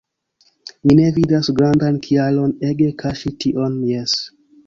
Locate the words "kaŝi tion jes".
3.05-4.19